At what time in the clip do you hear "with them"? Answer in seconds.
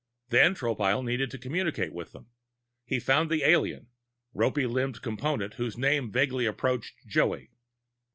1.93-2.31